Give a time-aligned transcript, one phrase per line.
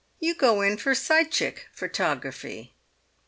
[0.19, 2.73] "You go in for psychic photography."